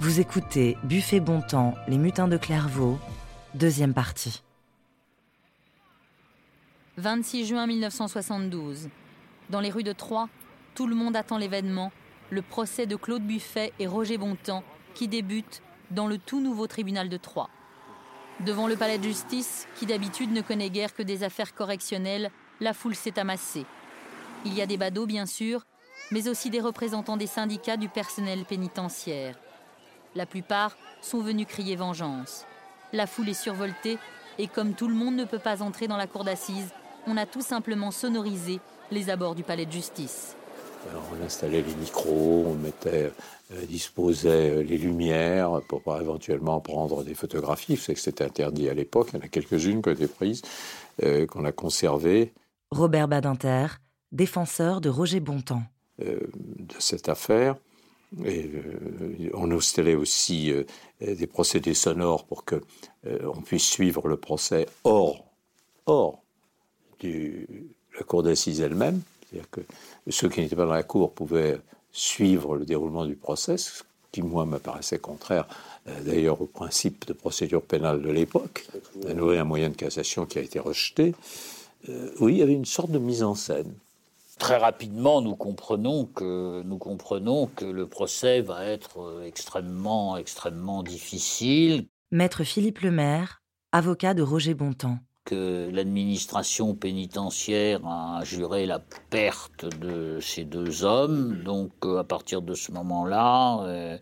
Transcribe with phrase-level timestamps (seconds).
[0.00, 2.98] Vous écoutez Buffet Bon Temps, Les Mutins de Clairvaux,
[3.54, 4.42] deuxième partie.
[6.96, 8.88] 26 juin 1972.
[9.50, 10.28] Dans les rues de Troyes,
[10.74, 11.92] tout le monde attend l'événement,
[12.30, 15.62] le procès de Claude Buffet et Roger Bontemps, qui débute
[15.92, 17.50] dans le tout nouveau tribunal de Troyes.
[18.40, 22.74] Devant le palais de justice, qui d'habitude ne connaît guère que des affaires correctionnelles, la
[22.74, 23.64] foule s'est amassée.
[24.44, 25.64] Il y a des badauds, bien sûr,
[26.10, 29.36] mais aussi des représentants des syndicats du personnel pénitentiaire.
[30.14, 32.46] La plupart sont venus crier vengeance.
[32.92, 33.98] La foule est survoltée
[34.38, 36.70] et comme tout le monde ne peut pas entrer dans la cour d'assises,
[37.06, 40.36] on a tout simplement sonorisé les abords du palais de justice.
[40.86, 43.12] on installait les micros, on mettait,
[43.52, 47.76] euh, disposait euh, les lumières pour pouvoir éventuellement prendre des photographies.
[47.76, 49.08] C'est que c'était interdit à l'époque.
[49.12, 50.42] Il y en a quelques-unes qui ont été prises,
[51.02, 52.32] euh, qu'on a conservées.
[52.70, 53.66] Robert Badinter,
[54.12, 55.64] défenseur de Roger Bontemps.
[55.98, 57.56] de cette affaire.
[58.24, 58.50] Et
[59.34, 60.52] on installait aussi
[61.00, 62.60] des procédés sonores pour que
[63.04, 65.24] on puisse suivre le procès hors,
[65.86, 66.22] hors
[67.00, 67.46] de
[67.96, 69.00] la cour d'assises elle-même.
[69.28, 69.60] C'est-à-dire que
[70.08, 71.58] ceux qui n'étaient pas dans la cour pouvaient
[71.92, 75.46] suivre le déroulement du procès, ce qui, moi, me paraissait contraire
[75.88, 78.66] euh, d'ailleurs au principe de procédure pénale de l'époque,
[79.14, 81.14] nourrir un moyen de cassation qui a été rejeté.
[81.88, 83.72] Euh, oui, il y avait une sorte de mise en scène.
[84.38, 90.82] Très rapidement, nous comprenons que nous comprenons que le procès va être euh, extrêmement, extrêmement
[90.82, 91.86] difficile.
[92.10, 98.78] Maître Philippe Lemaire, avocat de Roger Bontemps que l'administration pénitentiaire a juré la
[99.10, 101.42] perte de ces deux hommes.
[101.42, 103.98] Donc euh, à partir de ce moment-là, euh,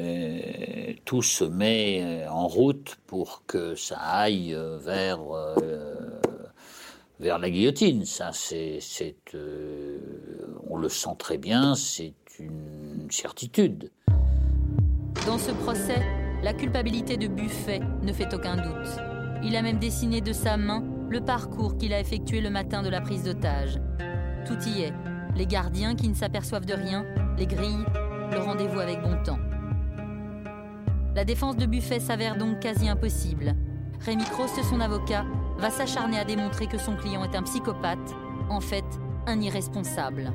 [0.00, 5.20] euh, tout se met en route pour que ça aille vers
[7.24, 8.04] vers la guillotine.
[8.04, 8.78] Ça, c'est,
[10.68, 13.90] on le sent très bien, c'est une certitude.
[15.26, 16.02] Dans ce procès,
[16.42, 18.98] la culpabilité de Buffet ne fait aucun doute.
[19.42, 22.90] Il a même dessiné de sa main le parcours qu'il a effectué le matin de
[22.90, 23.80] la prise d'otage.
[24.46, 24.92] Tout y est.
[25.34, 27.06] Les gardiens qui ne s'aperçoivent de rien,
[27.38, 27.86] les grilles,
[28.32, 29.38] le rendez-vous avec Bontemps.
[31.14, 33.54] La défense de Buffet s'avère donc quasi impossible.
[34.00, 35.24] Rémi Crost, son avocat,
[35.58, 38.14] va s'acharner à démontrer que son client est un psychopathe,
[38.50, 38.84] en fait
[39.26, 40.32] un irresponsable.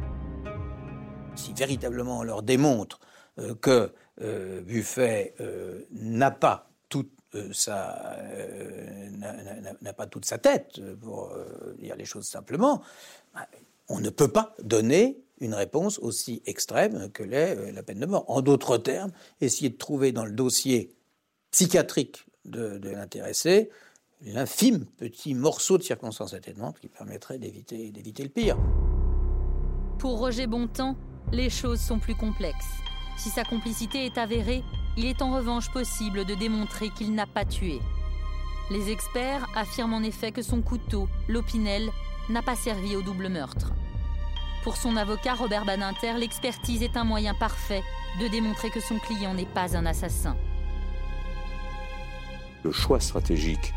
[1.36, 3.00] Si véritablement on leur démontre
[3.40, 6.70] euh, que euh, Buffet euh, n'a pas
[7.36, 9.10] euh, euh,
[9.82, 12.82] n'a pas toute sa tête, pour euh, dire les choses simplement,
[13.36, 13.48] bah,
[13.88, 18.26] on ne peut pas donner une réponse aussi extrême que l'est la peine de mort.
[18.28, 20.96] En d'autres termes, essayer de trouver dans le dossier
[21.52, 23.70] psychiatrique de, l'intéressé
[24.22, 28.58] l'infime petit morceau de circonstance atténuante qui permettrait d'éviter le pire.
[29.98, 30.96] Pour Roger Bontemps,
[31.32, 32.70] les choses sont plus complexes.
[33.18, 34.64] Si sa complicité est avérée,
[34.98, 37.80] il est en revanche possible de démontrer qu'il n'a pas tué.
[38.72, 41.90] Les experts affirment en effet que son couteau, l'opinel,
[42.30, 43.74] n'a pas servi au double meurtre.
[44.64, 47.84] Pour son avocat Robert Badinter, l'expertise est un moyen parfait
[48.22, 50.36] de démontrer que son client n'est pas un assassin.
[52.64, 53.74] Le choix stratégique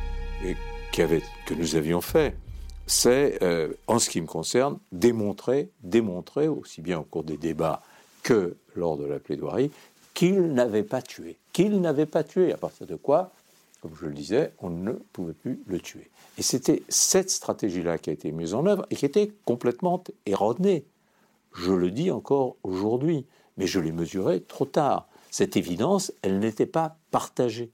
[0.93, 2.37] que nous avions fait,
[2.87, 7.83] c'est, euh, en ce qui me concerne, démontrer, démontrer, aussi bien au cours des débats
[8.23, 9.71] que lors de la plaidoirie,
[10.15, 11.39] qu'il n'avait pas tué.
[11.53, 13.33] Qu'il n'avait pas tué, à partir de quoi,
[13.81, 16.11] comme je le disais, on ne pouvait plus le tuer.
[16.39, 20.85] Et c'était cette stratégie-là qui a été mise en œuvre et qui était complètement erronée.
[21.55, 23.27] Je le dis encore aujourd'hui,
[23.57, 25.09] mais je l'ai mesuré trop tard.
[25.31, 27.71] Cette évidence, elle n'était pas partagée.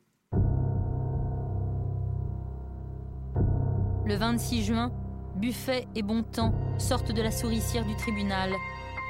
[4.09, 4.91] Le 26 juin,
[5.37, 8.55] Buffet et Bontemps sortent de la souricière du tribunal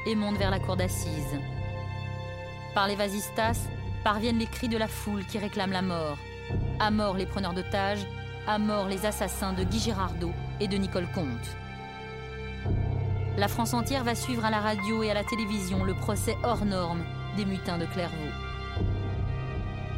[0.08, 1.38] et montent vers la cour d'assises.
[2.74, 3.68] Par les vasistas
[4.02, 6.18] parviennent les cris de la foule qui réclament la mort.
[6.80, 8.04] À mort les preneurs d'otages,
[8.48, 11.56] à mort les assassins de Guy Girardot et de Nicole Comte.
[13.36, 16.64] La France entière va suivre à la radio et à la télévision le procès hors
[16.64, 17.04] norme
[17.36, 18.47] des mutins de Clairvaux.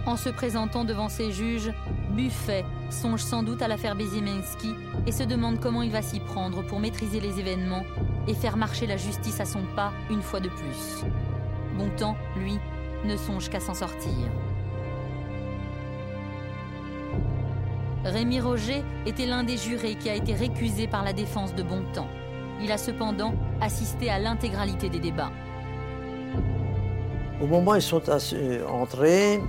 [0.06, 1.70] En se présentant devant ses juges,
[2.10, 4.74] Buffet songe sans doute à l'affaire Bezimensky
[5.06, 7.84] et se demande comment il va s'y prendre pour maîtriser les événements
[8.26, 11.04] et faire marcher la justice à son pas une fois de plus.
[11.76, 12.58] Bontemps, lui,
[13.04, 14.12] ne songe qu'à s'en sortir.
[18.04, 22.08] Rémi Roger était l'un des jurés qui a été récusé par la défense de Bontemps.
[22.62, 25.30] Il a cependant assisté à l'intégralité des débats.
[27.42, 28.02] Au moment où ils sont
[28.68, 29.40] entrés,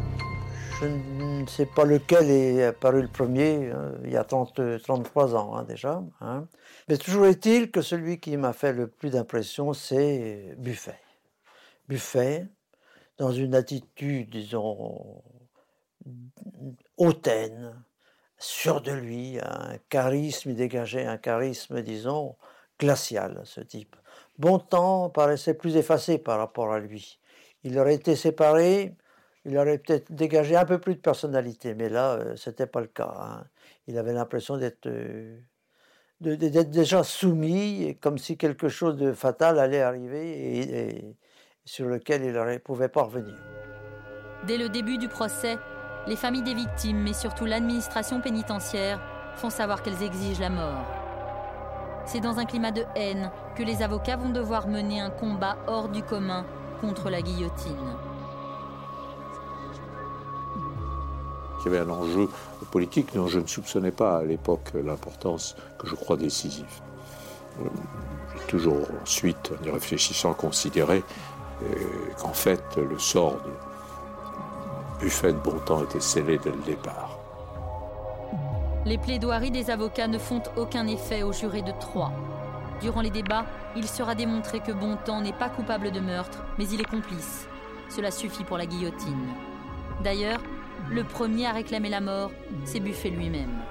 [0.81, 5.35] je ne sais pas lequel est apparu le premier, hein, il y a 30, 33
[5.35, 6.03] ans hein, déjà.
[6.21, 6.47] Hein.
[6.89, 10.99] Mais toujours est-il que celui qui m'a fait le plus d'impression, c'est Buffet.
[11.87, 12.47] Buffet,
[13.19, 15.21] dans une attitude, disons,
[16.97, 17.83] hautaine,
[18.39, 22.35] sûr de lui, un charisme, il dégageait un charisme, disons,
[22.79, 23.95] glacial, ce type.
[24.39, 27.19] Bontemps paraissait plus effacé par rapport à lui.
[27.63, 28.95] Il aurait été séparé,
[29.45, 32.87] il aurait peut-être dégagé un peu plus de personnalité, mais là, euh, c'était pas le
[32.87, 33.13] cas.
[33.19, 33.43] Hein.
[33.87, 35.39] Il avait l'impression d'être euh,
[36.19, 41.17] déjà soumis, comme si quelque chose de fatal allait arriver et,
[41.65, 43.35] sur lequel il ne pouvait pas revenir.
[44.45, 45.57] Dès le début du procès,
[46.07, 48.99] les familles des victimes, mais surtout l'administration pénitentiaire,
[49.35, 50.85] font savoir qu'elles exigent la mort.
[52.05, 55.89] C'est dans un climat de haine que les avocats vont devoir mener un combat hors
[55.89, 56.45] du commun
[56.81, 58.10] contre la guillotine.
[61.63, 62.29] Il y avait un enjeu
[62.71, 66.81] politique dont je ne soupçonnais pas à l'époque l'importance que je crois décisive.
[67.59, 71.03] J'ai toujours ensuite, en y réfléchissant, considéré
[71.63, 71.75] euh,
[72.19, 73.37] qu'en fait le sort
[74.99, 77.19] du Buffet de Bontemps était scellé dès le départ.
[78.85, 82.11] Les plaidoiries des avocats ne font aucun effet aux jurés de Troyes.
[82.81, 86.81] Durant les débats, il sera démontré que Bontemps n'est pas coupable de meurtre, mais il
[86.81, 87.47] est complice.
[87.89, 89.27] Cela suffit pour la guillotine.
[90.03, 90.41] D'ailleurs,
[90.89, 92.31] le premier à réclamer la mort,
[92.65, 93.61] c'est Buffet lui-même.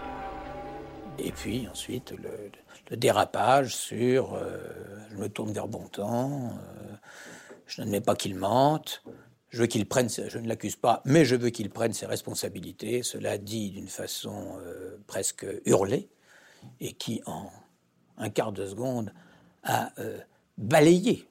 [1.19, 4.59] Et puis ensuite, le, dérapage sur euh,
[5.11, 6.95] je me tourne vers Bontemps, euh,
[7.67, 9.05] je n'admets pas qu'il mente,
[9.51, 13.03] je veux qu'il prenne, ne l'accuse pas, mais je veux qu'il prenne ses responsabilités.
[13.03, 16.09] Cela dit d'une façon euh, presque hurlée,
[16.81, 17.51] et qui en
[18.19, 19.13] un quart de seconde
[19.63, 19.93] a
[20.59, 21.30] balayé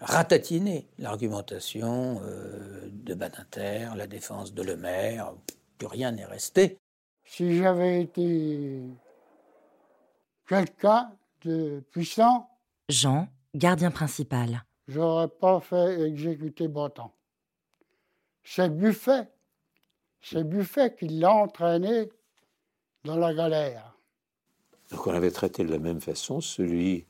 [0.00, 5.34] ratatiner l'argumentation euh, de Badinter, la défense de Lemaire,
[5.78, 6.78] que rien n'est resté.
[7.24, 8.82] Si j'avais été
[10.48, 11.12] quelqu'un
[11.42, 12.48] de puissant,
[12.88, 14.64] Jean, gardien principal.
[14.88, 17.14] J'aurais pas fait exécuter Bontemps.
[18.42, 19.28] C'est Buffet,
[20.20, 22.08] c'est Buffet qui l'a entraîné
[23.04, 23.96] dans la galère.
[24.90, 27.06] Donc on avait traité de la même façon celui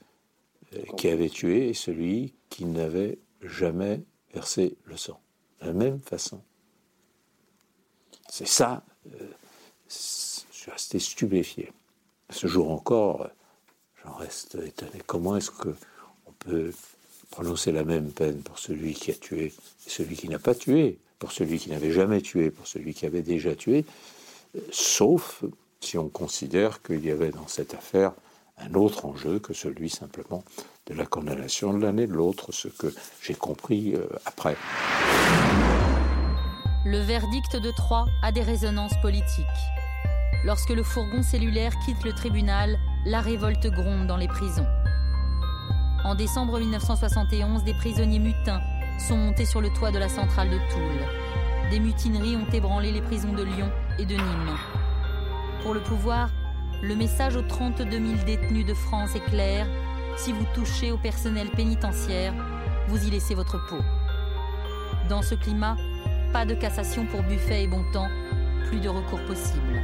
[0.97, 4.03] qui avait tué et celui qui n'avait jamais
[4.33, 5.21] versé le sang.
[5.61, 6.41] De la même façon.
[8.29, 9.27] C'est ça, euh,
[9.89, 9.95] je
[10.53, 11.73] suis resté stupéfié.
[12.31, 13.29] ce jour encore,
[14.05, 15.03] j'en reste étonné.
[15.07, 15.75] Comment est-ce qu'on
[16.39, 16.73] peut
[17.31, 19.47] prononcer la même peine pour celui qui a tué
[19.87, 23.05] et celui qui n'a pas tué, pour celui qui n'avait jamais tué, pour celui qui
[23.05, 23.85] avait déjà tué,
[24.57, 25.45] euh, sauf
[25.81, 28.13] si on considère qu'il y avait dans cette affaire
[28.69, 30.45] un autre enjeu que celui simplement
[30.87, 32.93] de la condamnation de l'année de l'autre, ce que
[33.23, 34.57] j'ai compris euh, après.
[36.85, 39.47] Le verdict de Troyes a des résonances politiques.
[40.45, 44.67] Lorsque le fourgon cellulaire quitte le tribunal, la révolte gronde dans les prisons.
[46.05, 48.63] En décembre 1971, des prisonniers mutins
[48.99, 51.71] sont montés sur le toit de la centrale de Toul.
[51.71, 54.57] Des mutineries ont ébranlé les prisons de Lyon et de Nîmes.
[55.63, 56.31] Pour le pouvoir,
[56.83, 59.67] le message aux 32 000 détenus de France est clair.
[60.17, 62.33] Si vous touchez au personnel pénitentiaire,
[62.89, 63.79] vous y laissez votre peau.
[65.09, 65.77] Dans ce climat,
[66.33, 68.09] pas de cassation pour Buffet et Bontemps,
[68.67, 69.83] plus de recours possible.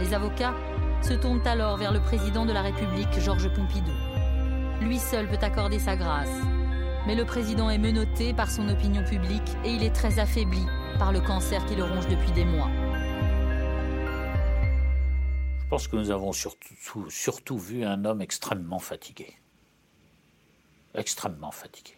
[0.00, 0.54] Les avocats
[1.02, 3.92] se tournent alors vers le président de la République, Georges Pompidou.
[4.80, 6.40] Lui seul peut accorder sa grâce.
[7.06, 10.66] Mais le président est menotté par son opinion publique et il est très affaibli
[10.98, 12.68] par le cancer qui le ronge depuis des mois.
[15.66, 19.34] Je pense que nous avons surtout, vu un homme extrêmement fatigué.
[20.94, 21.94] Extrêmement fatigué.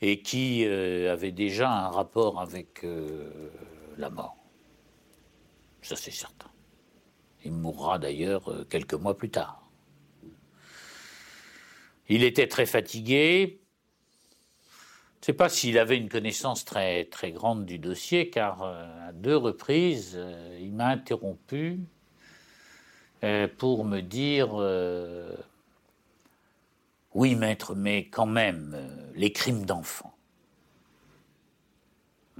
[0.00, 3.48] Et qui euh, avait déjà un rapport avec euh,
[3.96, 4.36] la mort.
[5.82, 6.50] Ça, c'est certain.
[7.44, 9.70] Il mourra d'ailleurs euh, quelques mois plus tard.
[12.08, 13.63] Il était très fatigué.
[15.24, 19.12] Ne sais pas s'il avait une connaissance très, très grande du dossier, car euh, à
[19.12, 21.80] deux reprises, euh, il m'a interrompu
[23.22, 24.52] euh, pour me dire
[27.14, 28.76] Oui, maître, mais quand même,
[29.14, 30.14] les crimes d'enfants.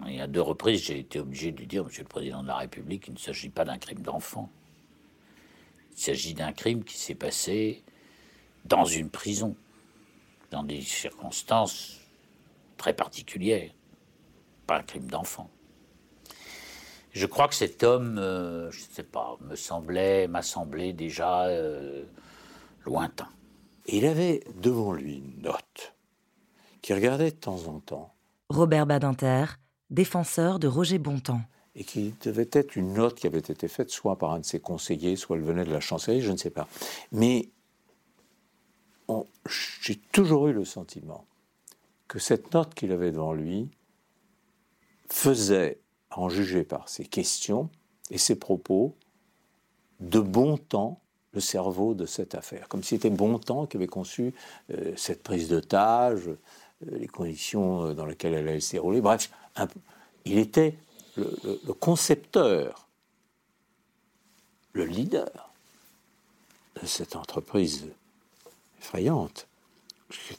[0.06, 3.08] Et à deux reprises, j'ai été obligé de dire Monsieur le Président de la République,
[3.08, 4.50] il ne s'agit pas d'un crime d'enfant.
[5.96, 7.82] Il s'agit d'un crime qui s'est passé
[8.66, 9.56] dans une prison,
[10.50, 12.03] dans des circonstances
[12.84, 13.70] très particulière,
[14.66, 15.48] pas un crime d'enfant.
[17.12, 21.46] Je crois que cet homme, euh, je ne sais pas, me semblait, m'a semblé déjà
[21.46, 22.04] euh,
[22.84, 23.30] lointain.
[23.86, 25.94] il avait devant lui une note
[26.82, 28.12] qui regardait de temps en temps.
[28.50, 29.46] Robert Badinter,
[29.88, 31.40] défenseur de Roger Bontemps.
[31.76, 34.60] Et qui devait être une note qui avait été faite soit par un de ses
[34.60, 36.68] conseillers, soit elle venait de la chancellerie, je ne sais pas.
[37.12, 37.48] Mais
[39.80, 41.24] j'ai toujours eu le sentiment
[42.14, 43.68] que cette note qu'il avait devant lui
[45.10, 45.80] faisait,
[46.12, 47.70] en juger par ses questions
[48.08, 48.94] et ses propos,
[49.98, 51.00] de bon temps
[51.32, 54.32] le cerveau de cette affaire, comme si c'était bon temps qui avait conçu
[54.70, 56.36] euh, cette prise d'otage, euh,
[56.82, 59.00] les conditions euh, dans lesquelles elle allait se dérouler.
[59.00, 59.28] Bref,
[60.24, 60.78] il était
[61.16, 62.86] le, concepteur,
[64.72, 65.52] le leader
[66.80, 67.88] de cette entreprise
[68.78, 69.48] effrayante.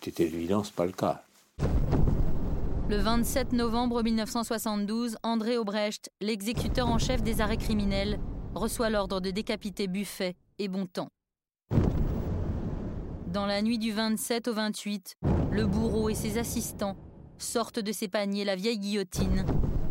[0.02, 1.26] C'était évident, ce pas le cas.
[2.88, 8.20] Le 27 novembre 1972, André Aubrecht, l'exécuteur en chef des arrêts criminels,
[8.54, 11.10] reçoit l'ordre de décapiter Buffet et Bontemps.
[13.26, 15.16] Dans la nuit du 27 au 28,
[15.52, 16.96] le bourreau et ses assistants
[17.40, 19.48] sortent de ses paniers la vieille guillotine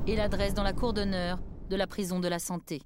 [0.06, 2.80] et l'adressent dans la cour d'honneur de la prison de la santé.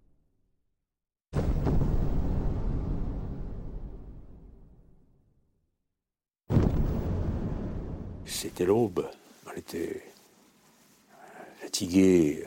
[8.40, 9.04] C'était l'aube.
[9.48, 10.00] On était
[11.60, 12.46] fatigués,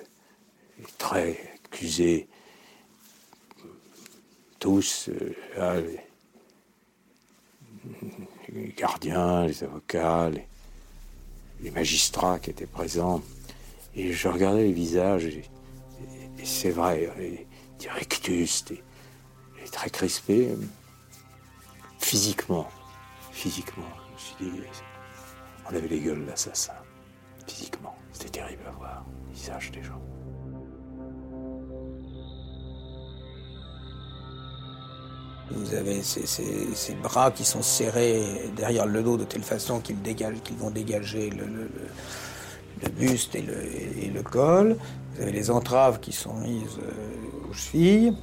[0.97, 2.29] très accusés
[4.57, 5.09] tous,
[5.57, 5.97] euh,
[8.47, 10.29] les, gardiens, les avocats,
[11.59, 13.21] les, magistrats qui étaient présents.
[13.93, 15.43] Et je regardais les visages, et,
[16.45, 17.45] c'est vrai, les
[17.79, 18.81] directus, les,
[19.69, 20.55] très crispés,
[21.99, 22.69] physiquement,
[23.33, 24.67] physiquement, je me suis dit,
[25.69, 26.73] on avait les gueules d'assassin,
[27.47, 27.95] physiquement.
[28.11, 30.01] C'était terrible à voir, les visages des gens.
[35.53, 38.23] Vous avez ces, bras qui sont serrés
[38.55, 39.97] derrière le dos de telle façon qu'ils
[40.57, 41.69] vont dégager le,
[42.89, 44.77] buste et le, col.
[45.13, 48.13] Vous avez les entraves qui sont mises euh, aux chevilles.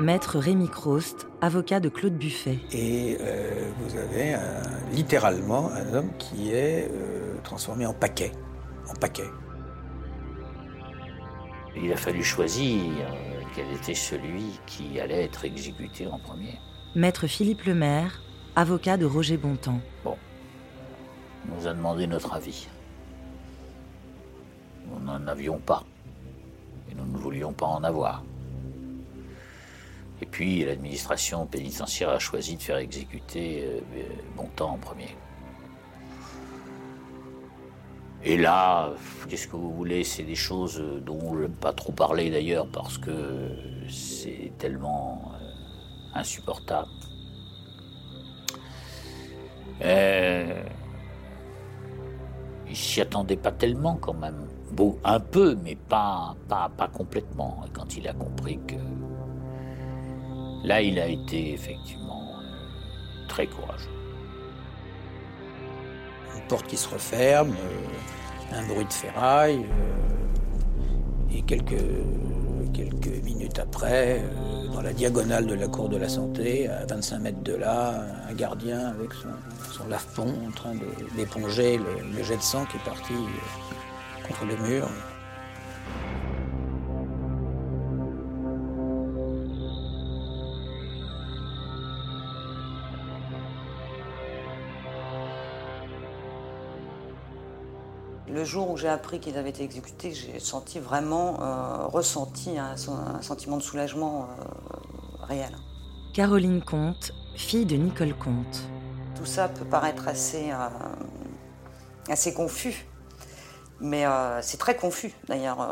[0.00, 2.58] Maître Rémi Crost, avocat de Claude Buffet.
[2.72, 4.34] Et euh, vous avez
[4.94, 8.32] littéralement un homme qui est euh, transformé en paquet.
[8.88, 9.28] En paquet.
[11.76, 12.80] Il a fallu choisir
[13.54, 16.58] quel était celui qui allait être exécuté en premier.
[16.94, 18.22] Maître Philippe Lemaire,
[18.56, 19.80] avocat de Roger Bontemps.
[20.02, 20.16] Bon,
[21.46, 22.68] on nous a demandé notre avis.
[24.86, 25.84] Nous n'en avions pas.
[26.90, 28.24] Et nous ne voulions pas en avoir.
[30.22, 33.80] Et puis l'administration pénitentiaire a choisi de faire exécuter euh,
[34.36, 35.16] Bontemps en premier.
[38.22, 38.92] Et là,
[39.28, 40.04] qu'est-ce que vous voulez?
[40.04, 43.48] C'est des choses dont je n'aime pas trop parler d'ailleurs parce que
[43.88, 45.32] c'est tellement
[46.14, 46.88] insupportable.
[49.82, 50.62] Euh,
[52.68, 54.46] il s'y attendait pas tellement quand même.
[54.72, 57.64] Bon, un peu, mais pas, pas, pas complètement.
[57.66, 58.76] Et quand il a compris que
[60.64, 63.88] là, il a été effectivement euh, très courageux.
[66.36, 71.74] Une porte qui se referme, euh, un bruit de ferraille, euh, et quelques,
[73.24, 74.22] minutes après,
[74.72, 78.34] dans la diagonale de la cour de la santé, à 25 mètres de là, un
[78.34, 80.72] gardien avec son, lave-pont en train
[81.16, 83.14] d'éponger le, jet de sang qui est parti
[84.26, 84.88] contre le mur.
[98.32, 102.76] Le jour où j'ai appris qu'il avait été exécuté, j'ai senti vraiment, euh, ressenti un,
[102.76, 105.50] sentiment de soulagement euh, réel.
[106.14, 108.62] Caroline Comte, fille de Nicole Comte.
[109.16, 110.68] Tout ça peut paraître assez, euh,
[112.08, 112.86] assez confus,
[113.80, 114.04] mais
[114.42, 115.66] c'est très confus d'ailleurs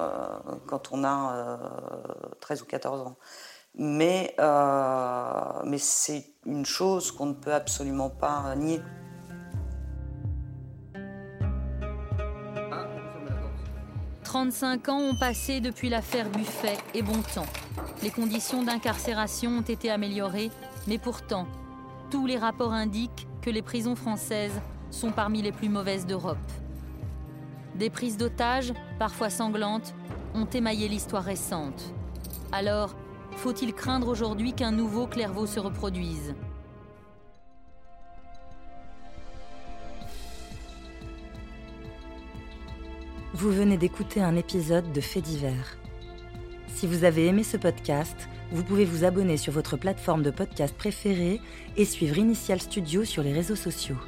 [0.66, 1.58] quand on a
[2.40, 3.16] 13 ou 14 ans.
[3.74, 4.34] Mais,
[5.64, 8.80] mais c'est une chose qu'on ne peut absolument pas nier.
[14.28, 17.46] 35 ans ont passé depuis l'affaire Buffet et Bontemps.
[18.02, 20.50] Les conditions d'incarcération ont été améliorées,
[20.86, 21.46] mais pourtant,
[22.10, 26.36] tous les rapports indiquent que les prisons françaises sont parmi les plus mauvaises d'Europe.
[27.76, 29.94] Des prises d'otages, parfois sanglantes,
[30.34, 31.94] ont émaillé l'histoire récente.
[32.52, 32.94] Alors,
[33.36, 36.34] faut-il craindre aujourd'hui qu'un nouveau Clairvaux se reproduise?
[43.38, 45.78] Vous venez d'écouter un épisode de Faits divers.
[46.66, 50.76] Si vous avez aimé ce podcast, vous pouvez vous abonner sur votre plateforme de podcast
[50.76, 51.40] préférée
[51.76, 53.98] et suivre Initial Studio sur les réseaux sociaux.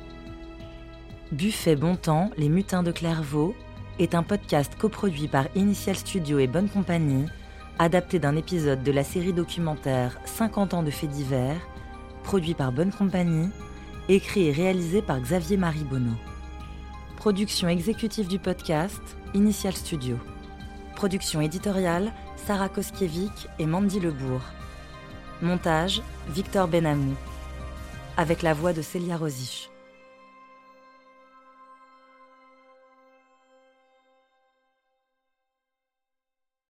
[1.30, 3.54] Buffet Bon Temps, Les Mutins de Clairvaux
[4.00, 7.26] est un podcast coproduit par Initial Studio et Bonne Compagnie,
[7.78, 11.60] adapté d'un épisode de la série documentaire 50 ans de faits divers,
[12.25, 13.50] produit par Bonne Compagnie,
[14.08, 16.16] écrit et réalisé par Xavier Marie Bonneau.
[17.16, 19.00] Production exécutive du podcast,
[19.32, 20.18] Initial Studio.
[20.96, 24.42] Production éditoriale, Sarah Koskiewicz et Mandy Lebourg.
[25.40, 27.14] Montage, Victor Benamou.
[28.16, 29.69] Avec la voix de Célia Rosich.